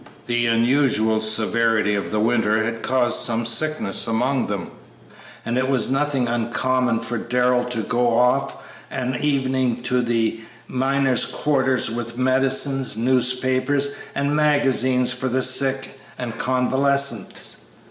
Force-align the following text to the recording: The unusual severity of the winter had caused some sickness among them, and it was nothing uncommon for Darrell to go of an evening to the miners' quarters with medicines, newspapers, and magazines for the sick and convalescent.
The 0.25 0.47
unusual 0.47 1.19
severity 1.19 1.93
of 1.93 2.09
the 2.09 2.19
winter 2.19 2.63
had 2.63 2.81
caused 2.81 3.19
some 3.19 3.45
sickness 3.45 4.07
among 4.07 4.47
them, 4.47 4.71
and 5.45 5.59
it 5.59 5.69
was 5.69 5.91
nothing 5.91 6.27
uncommon 6.27 7.01
for 7.01 7.19
Darrell 7.19 7.65
to 7.65 7.83
go 7.83 8.19
of 8.19 8.51
an 8.89 9.15
evening 9.21 9.83
to 9.83 10.01
the 10.01 10.39
miners' 10.67 11.25
quarters 11.25 11.91
with 11.91 12.17
medicines, 12.17 12.97
newspapers, 12.97 13.91
and 14.15 14.35
magazines 14.35 15.13
for 15.13 15.29
the 15.29 15.43
sick 15.43 15.91
and 16.17 16.39
convalescent. 16.39 17.57